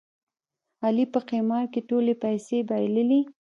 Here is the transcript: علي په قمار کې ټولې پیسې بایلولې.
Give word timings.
علي 0.85 1.05
په 1.13 1.19
قمار 1.29 1.65
کې 1.73 1.81
ټولې 1.89 2.13
پیسې 2.23 2.57
بایلولې. 2.69 3.21